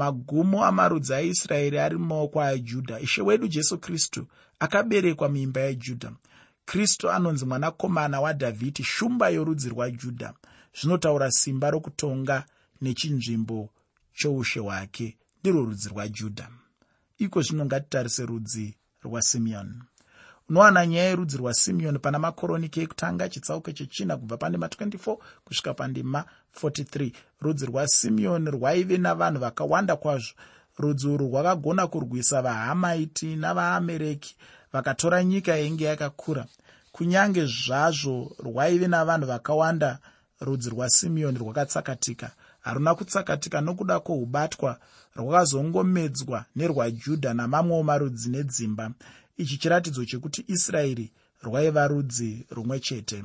magumo 0.00 0.58
amarudzi 0.64 1.14
aisraeri 1.14 1.78
ari 1.78 1.96
mumaoko 1.96 2.40
ajudha 2.42 3.00
ishe 3.00 3.22
wedu 3.22 3.48
jesu 3.48 3.78
kristu 3.78 4.26
akaberekwa 4.58 5.28
muimba 5.28 5.60
yejudha 5.60 6.12
kristu 6.64 7.10
anonzi 7.10 7.44
mwanakomana 7.44 8.20
wadhavhidhi 8.20 8.84
shumba 8.84 9.28
yorudzi 9.28 9.68
rwajudha 9.68 10.34
zvinotaura 10.78 11.30
simba 11.30 11.70
rokutonga 11.70 12.36
nechinzvimbo 12.82 13.70
choushe 14.18 14.60
hwake 14.60 15.16
ndirwo 15.40 15.64
rudzi 15.64 15.88
rwajudha 15.88 16.46
iko 17.18 17.42
zvino 17.42 17.64
ngatitarise 17.66 18.26
rudzi 18.26 18.74
rwasimeoni 19.04 19.78
unowana 20.48 20.86
nyaya 20.86 21.08
yerudzi 21.08 21.36
rwasimeoni 21.36 21.98
pana 21.98 22.18
makoroniki 22.18 22.80
ekutanga 22.80 23.28
chitsauko 23.28 23.72
chechina 23.72 24.16
kubva 24.16 24.36
pandima 24.36 24.66
24 24.66 25.16
kusvika 25.44 25.74
pandima 25.74 26.24
43 26.62 27.12
rudzi 27.40 27.66
rwasimeoni 27.66 28.50
rwaive 28.50 28.98
navanhu 28.98 29.40
vakawanda 29.40 29.96
kwazvo. 29.96 30.34
Rudzi 30.78 31.08
urwu 31.08 31.28
rwakagona 31.28 31.86
kurwisa 31.86 32.42
vahamaiti 32.42 33.36
navaamereki 33.36 34.36
vakatora 34.72 35.24
nyika 35.24 35.52
yainge 35.52 35.84
yakakura. 35.84 36.46
Kunyange 36.92 37.44
zvazvo 37.46 38.36
rwaive 38.44 38.88
navanhu 38.88 39.26
vakawanda 39.26 39.98
rudzi 40.40 40.70
rwasimeoni 40.70 41.38
rwakatsakatika. 41.38 42.30
Haruna 42.60 42.94
kutsakatika 42.94 43.60
nokuda 43.60 44.00
kwokubatwa 44.00 44.78
rwakazongomedzwa 45.16 46.44
nerwajudha 46.56 47.34
namamwewo 47.34 47.82
marudzi 47.82 48.30
nedzimba 48.30 48.90
ichi 49.36 49.56
chiratidzo 49.58 50.04
chekuti 50.04 50.44
israeri 50.48 51.12
rwaiva 51.42 51.86
rudzi 51.86 52.46
rumwe 52.50 52.80
chete. 52.80 53.24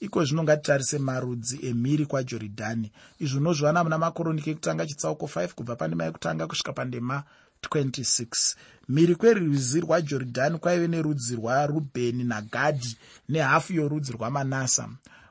Iko 0.00 0.24
zvino 0.24 0.42
ngatitarise 0.42 0.98
marudzi 0.98 1.66
emhiri 1.68 2.06
kwajorodhani 2.06 2.92
izvi 3.22 3.36
unozviwana 3.38 3.84
muna 3.84 3.98
makoroniki 3.98 4.50
ekutanga 4.50 4.86
chitsauko 4.88 5.26
5 5.26 5.48
kubva 5.56 5.76
pandima 5.76 6.04
yekutanga 6.04 6.46
kusvika 6.46 6.72
pandima 6.72 7.22
26 7.62 8.56
mhiri 8.88 9.14
kwerwizi 9.14 9.80
rwajorodhani 9.80 10.58
kwaive 10.58 10.88
nerudzi 10.88 11.36
rwarubheni 11.36 12.24
nagadhi 12.24 12.96
nehafu 13.28 13.72
yorudzi 13.72 14.12
rwamanasa 14.12 14.88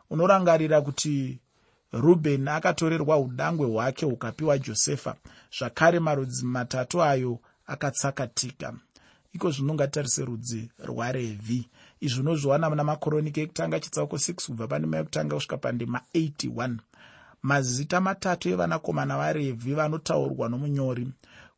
unorangarira 0.09 0.81
kuti 0.81 1.39
rubheni 1.91 2.49
akatorerwa 2.49 3.17
udangwe 3.17 3.67
hwake 3.67 4.05
hukapiwa 4.05 4.57
josefa. 4.57 5.15
Zvakare 5.59 5.99
marudzi 5.99 6.45
matatu 6.45 7.03
ayo 7.03 7.39
akatsakatika 7.65 8.73
iko 9.33 9.51
zvino 9.51 9.73
ngatitarise 9.73 10.25
rudzi 10.25 10.71
rwarevhi 10.87 11.69
izvi 12.01 12.19
unozviwana 12.21 12.69
muna 12.69 12.83
makoroniki 12.83 13.39
ekutanga 13.41 13.79
chitsauko 13.79 14.15
6 14.15 14.45
kubva 14.45 14.67
pandima 14.67 14.97
yekutanga 14.97 15.35
kusvika 15.35 15.57
pandima 15.57 16.01
81 16.13 16.77
mazita 17.43 18.01
matatu 18.01 18.49
evanakomana 18.49 19.17
varevhi 19.17 19.73
vanotaurwa 19.73 20.49
nomunyori. 20.49 21.07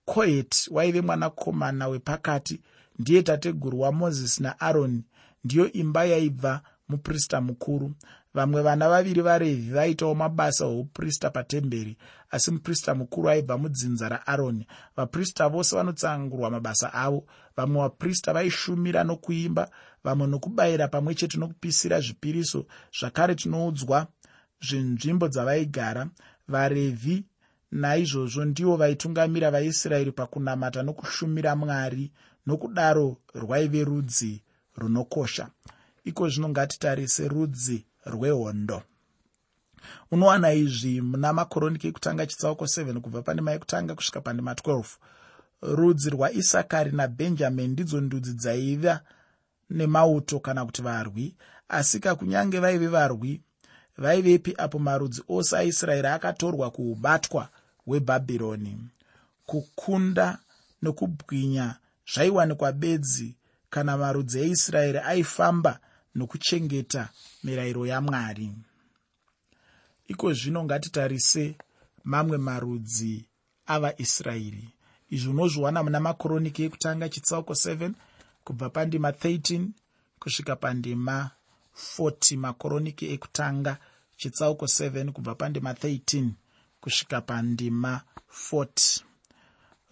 Koheti 0.06 0.70
waive 0.72 1.02
mwanakomana 1.02 1.88
wepakati. 1.88 2.62
Ndiye 3.00 3.24
tateguru 3.24 3.80
wamozisi 3.80 4.44
naaroni 4.44 5.04
ndiyo 5.44 5.72
imba 5.72 6.06
yaibva 6.06 6.62
muprista 6.90 7.42
mukuru 7.42 7.92
vamwe 8.34 8.62
vana 8.62 8.90
vaviri 8.90 9.22
varevhi 9.22 9.72
vaitawo 9.72 10.16
mabasa 10.16 10.66
ouprista 10.66 11.30
patemberi 11.30 11.98
asi 12.32 12.52
muprista 12.52 12.96
mukuru 12.96 13.30
aibva 13.30 13.58
mudzinza 13.58 14.10
raaroni 14.10 14.68
vaprista 14.96 15.50
vose 15.50 15.76
vanotsangurwa 15.76 16.50
mabasa 16.50 16.94
avo. 16.94 17.26
Vamwe 17.58 17.82
vaprista 17.82 18.34
vaishumira 18.34 19.04
nokuimba 19.04 19.72
vamwe 20.04 20.28
nokubayira 20.28 20.88
pamwe 20.88 21.16
chete 21.16 21.38
nokupisira 21.38 22.02
zvipiriso. 22.02 22.66
Zvakare 23.00 23.36
tinoudzwa 23.36 24.08
zvenzvimbo 24.62 25.28
dzavaigara. 25.28 26.10
Varevhi 26.48 27.26
naizvozvo 27.72 28.46
ndivo 28.46 28.76
vaitungamira 28.78 29.52
vaisraeri 29.52 30.12
pakunamata 30.12 30.84
nokushumira 30.84 31.56
mwari 31.56 32.12
nokudaro 32.48 33.18
rwaive 33.36 33.84
rudzi 33.84 34.44
runokosha. 34.76 35.50
Iko 36.04 36.30
zvino 36.30 36.50
ngatitarise 36.50 37.28
rudzi 37.28 37.86
rwehondo. 38.06 38.84
Unowana 40.12 40.54
izvi 40.54 41.02
muna 41.02 41.34
makoroniki 41.34 41.88
ekutanga 41.88 42.26
chitsauko 42.26 42.66
7 42.66 43.00
kubva 43.00 43.22
pandima 43.22 43.52
yekutanga 43.52 43.96
kusvika 43.96 44.22
pandima 44.22 44.54
12 44.54 44.84
rudzi 45.62 46.10
rwaisakari 46.10 46.92
nabhenjamini 46.92 47.68
ndidzo 47.74 48.02
ndudzi 48.02 48.34
dzaiva 48.34 49.02
nemauto 49.70 50.40
kana 50.40 50.66
kuti 50.66 50.82
varwi 50.82 51.36
asi 51.70 52.00
kakunyange 52.00 52.60
vaive 52.60 52.88
varwi 52.88 53.42
vaivepi 53.98 54.56
apo 54.58 54.80
marudzi 54.80 55.22
ose 55.30 55.58
aisraeri 55.58 56.08
akatorwa 56.08 56.72
kuubatwa 56.72 57.50
hwebhabhironi. 57.86 58.78
Kukunda 59.46 60.38
nokubwinya 60.82 61.76
zvaiwanikwa 62.14 62.72
bedzi 62.72 63.36
kana 63.70 63.98
marudzi 63.98 64.40
eisraeri 64.40 64.98
aifamba 64.98 65.80
nokuchengeta 66.16 67.10
mirayiro 67.44 67.86
yamwari. 67.86 68.52
Iko 70.08 70.34
zvino 70.34 70.64
ngatitarise 70.64 71.56
mamwe 72.04 72.38
marudzi 72.38 73.26
avaisraeri 73.66 74.66
izvi 75.10 75.30
unozviwana 75.30 75.84
muna 75.84 76.00
makoroniki 76.00 76.64
ekutanga 76.64 77.10
chitsauko 77.14 77.54
7 77.54 77.92
kubva 78.46 78.70
pandima 78.70 79.10
13 79.12 79.68
kusvika 80.20 80.56
pandima 80.56 81.32
40 81.98 82.38
makoroniki 82.38 83.06
ekutanga 83.14 83.74
chitsauko 84.20 84.66
7 84.66 85.12
kubva 85.12 85.36
pandima 85.36 85.72
13 85.74 86.30
kusvika 86.82 87.22
pandima 87.22 88.02
40 88.52 89.02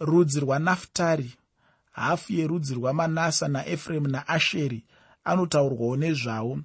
rudzi 0.00 0.40
rwanaftari 0.40 1.30
hafu 1.92 2.32
yerudzi 2.32 2.74
rwamanasa 2.74 3.48
naefuremu 3.48 4.08
naasheri 4.08 4.84
anotaurwawo 5.24 5.96
nezvavo 5.96 6.58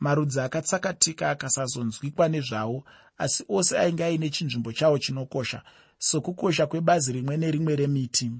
marudzi 0.00 0.40
akatsakatika 0.40 1.30
akasazonzwikwa 1.30 2.28
nezvavo 2.28 2.84
asi 3.18 3.44
ose 3.48 3.78
ainge 3.78 4.04
aine 4.04 4.30
chinzvimbo 4.30 4.72
chavo 4.72 4.98
chinokosha 4.98 5.62
sokukosha 5.98 6.66
kwebazi 6.66 7.12
rimwe 7.12 7.36
nerimwe 7.36 7.76
remiti. 7.76 8.30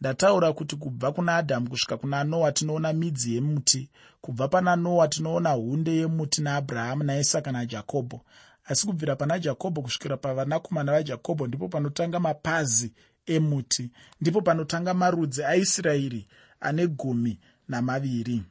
Ndataura 0.00 0.52
kuti 0.52 0.76
kubva 0.76 1.12
kuna 1.12 1.36
adhamu 1.36 1.68
kusvika 1.70 1.96
kuna 1.96 2.24
noa 2.24 2.52
tinoona 2.52 2.92
midzi 2.92 3.34
yemuti 3.34 3.90
kubva 4.20 4.48
pana 4.48 4.76
noa 4.76 5.08
tinoona 5.08 5.50
hunde 5.50 5.96
yemuti 5.96 6.42
naabrahama 6.42 7.04
naisaka 7.04 7.52
najakobho. 7.52 8.20
Asi 8.64 8.86
kubvira 8.86 9.16
pana 9.16 9.38
jakobho 9.38 9.82
kusvikira 9.82 10.16
pavanakomana 10.16 10.92
vajakobho 10.92 11.46
ndipo 11.46 11.68
panotanga 11.68 12.20
mapazi 12.20 12.92
emuti 13.26 13.90
ndipo 14.20 14.40
panotanga 14.42 14.94
marudzi 14.94 15.44
aisraeri 15.44 16.26
ane 16.60 16.86
gumi 16.86 17.38
namaviri 17.68 18.42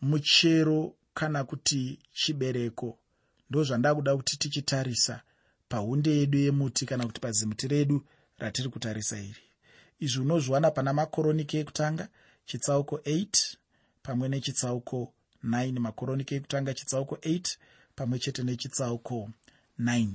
muchero 0.00 0.94
kana 1.14 1.44
kuti 1.44 1.98
chibereko. 2.12 2.98
Ndozvandakuda 3.50 4.16
kuti 4.16 4.36
tichitarisa 4.36 5.22
paunde 5.68 6.10
yedu 6.18 6.38
yemuti 6.38 6.86
kana 6.86 7.06
kuti 7.06 7.20
pazimuti 7.20 7.68
redu 7.68 8.06
ratiri 8.38 8.68
kutarisa 8.68 9.18
iri. 9.18 9.42
Izvi 10.00 10.20
unozviwana 10.20 10.70
pana 10.70 10.92
makoroniki 10.92 11.56
ekutanga 11.56 12.08
chitsauko 12.46 12.96
8 12.96 13.56
pamwe 14.02 14.28
nechitsauko 14.28 15.12
9 15.44 15.78
makoroniki 15.78 16.34
ekutanga 16.34 16.74
chitsauko 16.74 17.14
8 17.14 17.56
pamwe 17.96 18.18
chete 18.18 18.42
nechitsauko 18.42 19.30
9 19.80 20.08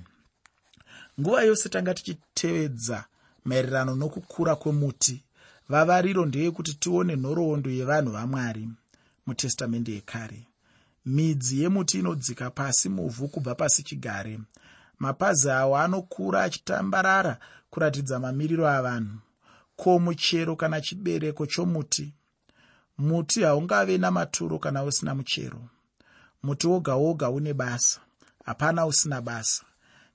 nguva 1.20 1.44
yose 1.44 1.70
tanga 1.70 1.94
tichitevedza 1.94 3.06
maererano 3.46 3.96
nokukura 3.96 4.56
kwemuti 4.56 5.24
vavariro 5.70 6.26
ndeyekuti 6.26 6.74
tione 6.74 7.16
nhoroondo 7.16 7.70
yevanhu 7.70 8.12
vamwari 8.12 8.70
mutestamende 9.32 9.92
yekare. 9.92 10.48
Midzi 11.06 11.62
yemuti 11.62 12.00
inodzika 12.00 12.50
pasi 12.50 12.90
muvhu 12.90 13.28
kubva 13.28 13.56
pasi 13.56 13.84
chigare. 13.84 14.40
Mapazi 15.00 15.50
awo 15.50 15.78
anokura 15.78 16.44
achitambarara 16.44 17.38
kuratidza 17.70 18.20
mamiriro 18.20 18.68
avanhu. 18.68 19.18
Ko 19.76 20.00
muchero 20.00 20.56
kana 20.56 20.82
chibereko 20.82 21.46
chomuti? 21.46 22.14
Muti 22.98 23.42
haungave 23.44 23.98
namaturo 23.98 24.60
kana 24.60 24.84
usina 24.84 25.16
muchero. 25.16 25.62
Muti 26.44 26.68
woga 26.68 26.96
woga 26.96 27.30
une 27.30 27.54
basa. 27.54 28.00
Hapana 28.46 28.86
usina 28.86 29.22
basa. 29.22 29.64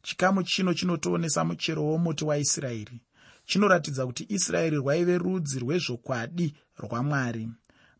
Chikamu 0.02 0.42
chino 0.42 0.74
chinotoonesa 0.74 1.44
muchero 1.44 1.84
womuti 1.84 2.24
waisraeri. 2.24 3.00
Chinoratidza 3.46 4.06
kuti 4.06 4.26
israeri 4.28 4.76
rwaive 4.76 5.18
rudzi 5.18 5.58
rwezvokwadi 5.58 6.54
rwamwari 6.78 7.48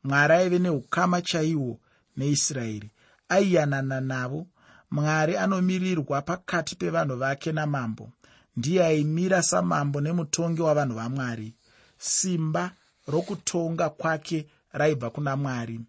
mwari 0.07 0.35
aive 0.35 0.59
neukama 0.59 1.23
chaihwo 1.23 1.79
neisraeri 2.17 2.91
aiyanana 3.29 4.01
navo. 4.01 4.47
Mwari 4.91 5.37
anomirirwa 5.37 6.23
pakati 6.23 6.77
pevanhu 6.77 7.17
vake 7.17 7.53
namambo. 7.53 8.11
Ndiye 8.57 8.85
aimira 8.87 9.43
samambo 9.43 10.01
nemutongi 10.01 10.63
wavanhu 10.63 10.95
vamwari 10.95 11.55
simba 11.99 12.73
rokutonga 13.09 13.89
kwake 13.91 14.47
raibva 14.73 15.11
kuna 15.11 15.37
mwari. 15.37 15.81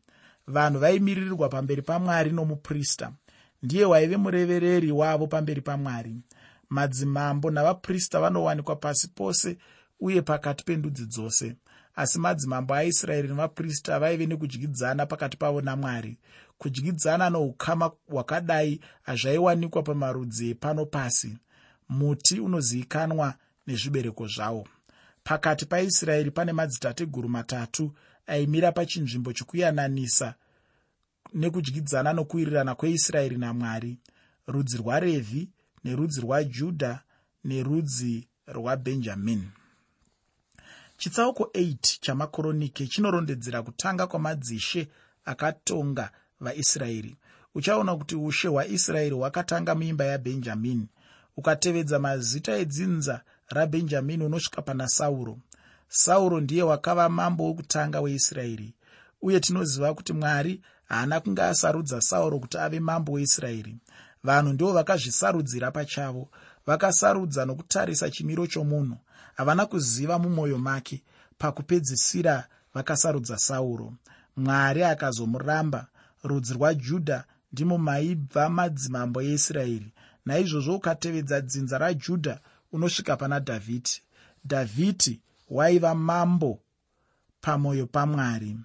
Vanhu 0.47 0.79
vaimiririrwa 0.79 1.49
pamberi 1.49 1.81
pamwari 1.81 2.31
nomuprista. 2.31 3.11
Ndiye 3.63 3.85
waive 3.85 4.17
murevereri 4.17 4.91
wavo 4.91 5.27
pamberi 5.27 5.61
pamwari 5.61 6.15
madzimambo 6.69 7.51
navaprista 7.51 8.19
vanowanikwa 8.19 8.75
pasi 8.75 9.07
pose 9.07 9.57
uye 9.99 10.21
pakati 10.21 10.63
pendudzi 10.63 11.05
dzose 11.05 11.55
asi 11.97 12.19
madzimambo 12.19 12.73
aisraeri 12.73 13.27
navaprista 13.27 13.99
vaive 13.99 14.25
nekudyidzana 14.25 15.05
pakati 15.05 15.37
pavo 15.37 15.61
namwari. 15.61 16.17
Kudyidzana 16.57 17.29
noukama 17.29 17.91
hwakadai 18.07 18.79
hazvaiwanikwa 19.01 19.83
pamarudzi 19.83 20.49
epano 20.49 20.85
pasi. 20.85 21.37
Muti 21.89 22.39
unozivikanwa 22.39 23.33
nezvibereko 23.67 24.27
zvawo. 24.27 24.67
Pakati 25.23 25.65
paisraeri 25.65 26.31
pane 26.31 26.53
madzitateguru 26.53 27.29
matatu 27.29 27.93
aimira 28.27 28.71
pachinzvimbo 28.71 29.33
chokuyananisa 29.33 30.35
nekudyidzana 31.33 32.13
nokuwirirana 32.13 32.75
kweisraeri 32.75 33.37
namwari. 33.37 33.97
Rudzi 34.47 34.77
rwarevhi 34.77 35.49
nerudzi 35.83 36.21
rwajudha 36.21 37.01
nerudzi 37.43 38.27
rwabhenjamini 38.47 39.49
chitsauko 40.97 41.43
8 41.43 41.99
chamakoronike 42.01 42.87
chinorondedzera 42.87 43.63
kutanga 43.63 44.07
kwamadzishe 44.07 44.87
akatonga 45.25 46.11
vaisraeri. 46.39 47.17
Uchaona 47.55 47.95
kuti 47.95 48.15
ushe 48.15 48.47
hwaisraeri 48.47 49.15
hwakatanga 49.15 49.75
muimba 49.75 50.05
yabhenjamini 50.05 50.87
ukatevedza 51.37 51.99
mazita 51.99 52.57
edzinza 52.57 53.21
rabhenjamini 53.49 54.23
unosvika 54.23 54.61
pana 54.61 54.87
sauro. 54.87 55.37
Sauro 55.89 56.39
ndiye 56.41 56.63
wakava 56.63 57.09
mambo 57.09 57.47
wekutanga 57.47 58.01
weisraeri 58.01 58.73
uye 59.21 59.39
tinoziva 59.39 59.93
kuti 59.93 60.13
mwari 60.13 60.61
haana 60.85 61.19
kunge 61.19 61.41
asarudza 61.41 62.01
sauro 62.01 62.39
kuti 62.39 62.57
ave 62.57 62.79
mambo 62.79 63.11
weisraeri. 63.11 63.77
Vanhu 64.23 64.53
ndivo 64.53 64.73
vakazvisarudzira 64.73 65.71
pachavo 65.71 66.29
vakasarudza 66.65 67.45
nokutarisa 67.45 68.09
chimiro 68.09 68.47
chomunhu 68.47 68.97
havana 69.37 69.65
kuziva 69.65 70.19
mumwoyo 70.19 70.57
make 70.57 71.03
pakupedzisira 71.37 72.47
vakasarudza 72.73 73.37
sauro. 73.37 73.93
Mwari 74.37 74.83
akazomuramba 74.83 75.87
rudzi 76.23 76.53
rwajudha 76.53 77.23
ndimo 77.53 77.77
maibva 77.77 78.49
madzimambo 78.49 79.21
eisraeri. 79.21 79.93
Naizvozvo 80.25 80.75
ukatevedza 80.75 81.41
dzinza 81.41 81.77
rajudha 81.77 82.39
unosvika 82.71 83.17
pana 83.17 83.39
dhavhidhi 83.39 84.01
dhavhidhi 84.45 85.19
waiva 85.49 85.95
mambo 85.95 86.59
pamwoyo 87.41 87.85
pamwari. 87.87 88.57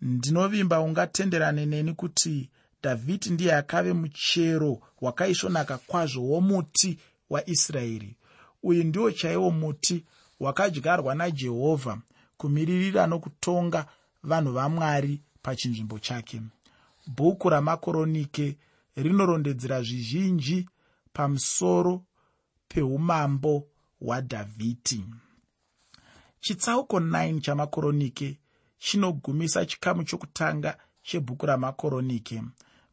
Ndinovimba 0.00 0.80
ungatenderane 0.80 1.66
neni 1.66 1.94
kuti 1.94 2.50
dhavhidhi 2.82 3.30
ndiye 3.30 3.54
akave 3.54 3.92
muchero 3.92 4.80
wakaisvonaka 5.00 5.78
kwazvo 5.78 6.22
womuti 6.22 6.98
waisraeri 7.30 8.16
uyu 8.62 8.84
ndiwo 8.84 9.10
chaiwo 9.12 9.50
muti 9.50 10.04
wakadyarwa 10.40 11.14
najehovha 11.14 11.98
kumiririra 12.36 13.06
nokutonga 13.06 13.86
vanhu 14.22 14.52
vamwari 14.52 15.20
pachinzvimbo 15.42 15.98
chake. 15.98 16.42
Bhuku 17.06 17.48
ramakoronike 17.48 18.56
rinorondedzera 18.96 19.82
zvizhinji 19.82 20.68
pamusoro 21.12 22.04
peumambo 22.68 23.66
hwadhavhidhi. 24.00 25.04
Chitsauko 26.40 27.00
9 27.00 27.40
chamakoronike 27.40 28.38
chinogumisa 28.78 29.66
chikamu 29.66 30.04
chokutanga 30.04 30.78
chebhuku 31.02 31.46
ramakoronike. 31.46 32.42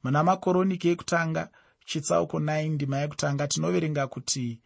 Muna 0.03 0.23
makoronike 0.23 0.91
ekutanga 0.91 1.49
chitsauko 1.85 2.39
9 2.39 2.69
ndima 2.69 2.97
yekutanga 2.97 3.47
tinoverenga 3.47 4.07
kuti 4.07 4.59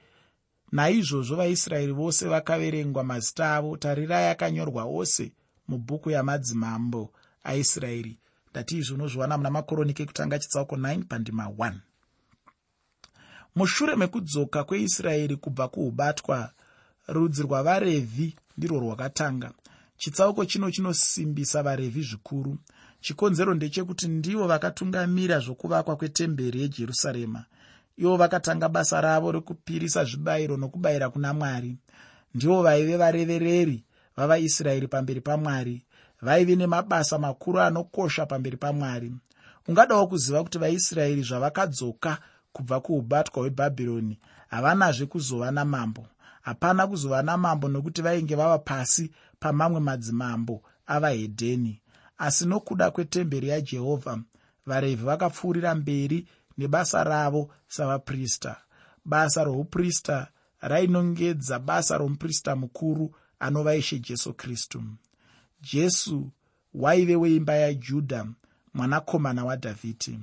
naizvozvo 0.71 1.35
vaisraeri 1.35 1.91
vose 1.91 2.27
vakaverengwa 2.27 3.03
mazita 3.03 3.55
avo. 3.55 3.77
Tarirai 3.77 4.27
akanyorwa 4.29 4.83
ose 4.83 5.31
mubhuku 5.67 6.09
yamadzimambo. 6.11 7.11
Aisraeri 7.43 8.17
ndati 8.51 8.77
izvo 8.77 8.95
unozviwana 8.95 9.37
muna 9.37 9.49
makoronike 9.49 10.03
ekutanga 10.03 10.39
chitsauko 10.39 10.75
9 10.75 11.03
pandima 11.03 11.45
1 11.45 11.73
mushure 13.55 13.95
mekudzoka 13.95 14.63
kweisraeri 14.63 15.35
kubva 15.35 15.67
kuubatwa 15.67 16.51
rudzi 17.07 17.41
rwavarevhi 17.43 18.35
ndirwo 18.57 18.79
rwakatanga. 18.79 19.51
Chitsauko 19.97 20.45
chino 20.45 20.71
chinosimbisa 20.71 21.63
varevhi 21.63 22.01
zvikuru. 22.01 22.57
Chikonzero 23.01 23.53
ndechekuti 23.53 24.07
ndivo 24.07 24.47
vakatungamira 24.47 25.39
zvokuvakwa 25.39 25.95
kwetemberi 25.95 26.61
yejerusarema 26.61 27.45
ivo 27.99 28.17
vakatanga 28.17 28.69
basa 28.69 29.01
ravo 29.01 29.31
rekupirisa 29.31 30.03
zvibayiro 30.03 30.57
nokubayira 30.57 31.09
kuna 31.09 31.33
mwari. 31.33 31.77
Ndivo 32.35 32.63
vaive 32.63 32.97
varevereri 32.97 33.83
vavaisraeri 34.17 34.87
pamberi 34.87 35.21
pamwari 35.21 35.85
vaive 36.21 36.55
nemabasa 36.55 37.17
makuru 37.17 37.59
anokosha 37.59 38.25
pamberi 38.25 38.57
pamwari 38.57 39.11
ungadawo 39.67 40.07
kuziva 40.07 40.43
kuti 40.43 40.57
vaisraeri 40.57 41.21
zvavakadzoka 41.21 42.17
kubva 42.53 42.79
kuubatwa 42.79 43.41
hwebhabhironi 43.43 44.19
havanazve 44.47 45.05
kuzova 45.05 45.51
namambo. 45.51 46.07
Hapana 46.41 46.87
kuzova 46.87 47.21
namambo 47.21 47.67
nokuti 47.67 48.01
vainge 48.01 48.35
vava 48.35 48.57
pasi 48.59 49.11
pamamwe 49.39 49.79
madzimambo 49.79 50.61
avahedheni 50.87 51.81
asi 52.17 52.45
nokuda 52.45 52.91
kwetemberi 52.91 53.47
yajehovha 53.49 54.19
varevhi 54.65 55.05
vakapfuurira 55.05 55.75
mberi 55.75 56.27
nebasa 56.59 57.03
ravo 57.03 57.49
savaprista. 57.67 58.57
Basa 59.05 59.43
rouprista 59.43 60.27
rainongedza 60.61 61.59
basa 61.59 61.97
romuprista 61.97 62.55
mukuru 62.55 63.15
anova 63.39 63.75
ishe 63.75 63.99
jesu 63.99 64.33
kristu. 64.33 64.83
Jesu 65.61 66.31
waive 66.73 67.15
weimba 67.15 67.53
yajudha 67.55 68.25
mwanakomana 68.73 69.45
wadhavhidhi 69.45 70.19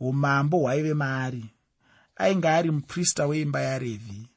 umambo 0.00 0.58
hwaive 0.58 0.94
maari. 0.94 1.44
Ainge 2.16 2.48
ari 2.48 2.70
muprista 2.70 3.26
weimba 3.26 3.60
yarevhi 3.60 4.28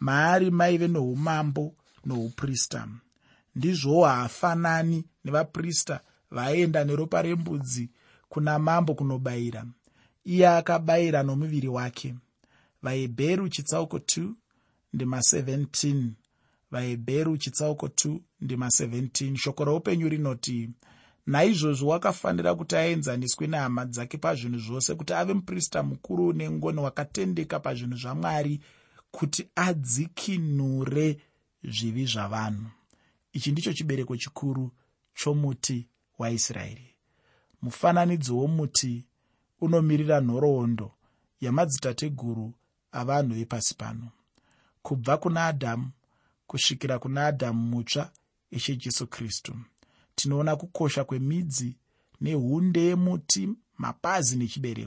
maari 0.00 0.50
maive 0.50 0.88
noumambo 0.88 1.74
nouprista. 2.04 2.88
Ndizvowo 3.56 4.04
haafanani 4.06 5.04
nevaprista 5.24 6.00
vaenda 6.30 6.84
neropa 6.84 7.22
rembudzi 7.22 7.90
kuna 8.28 8.58
mambo 8.58 8.94
kunobayira 8.94 9.64
iye 10.28 10.48
akabayira 10.48 11.22
nomuviri 11.22 11.68
wake. 11.68 12.14
Vahebheru 12.82 13.48
chitsauko 13.48 13.98
2 13.98 14.32
ndima 14.92 15.18
17 15.18 16.10
vahebheru 16.70 17.36
chitsauko 17.36 17.86
2 17.86 18.20
ndima 18.40 18.66
17 18.66 19.36
shoko 19.36 19.64
roupenyu 19.64 20.08
rinoti 20.08 20.70
naizvozvo 21.26 21.88
wakafanira 21.88 22.54
kuti 22.54 22.76
aenzaniswe 22.76 23.46
nehama 23.46 23.84
dzake 23.84 24.18
pazvinhu 24.18 24.58
zvose 24.58 24.94
kuti 24.94 25.12
ave 25.12 25.34
muprista 25.34 25.82
mukuru 25.82 26.32
nengoni 26.32 26.80
wakatendeka 26.80 27.60
pazvinhu 27.60 27.96
zvamwari 27.96 28.60
kuti 29.10 29.48
adzikinure 29.54 31.20
zvivi 31.64 32.06
zvavanhu. 32.06 32.66
Ichi 33.32 33.52
ndicho 33.52 33.72
chibereko 33.72 34.16
chikuru 34.16 34.70
chomuti 35.14 35.88
waisraeri. 36.18 36.94
Mufananidzo 37.62 38.36
womuti 38.36 39.07
unomirira 39.60 40.20
nhoroondo 40.20 40.92
yamadzitateguru 41.40 42.54
avanhu 42.92 43.34
vepasi 43.34 43.74
pano. 43.74 44.10
Kubva 44.82 45.16
kuna 45.16 45.46
adhamu 45.46 45.90
kusvikira 46.46 46.98
kuna 46.98 47.26
adhamu 47.26 47.62
mutsva 47.70 48.10
ishe 48.50 48.76
jesu 48.76 49.06
kristu. 49.06 49.54
Tinoona 50.14 50.56
kukosha 50.56 51.04
kwemidzi 51.04 51.76
neunde 52.20 52.80
yemuti 52.80 53.48
mapazi 53.78 54.36
nechibereko 54.36 54.86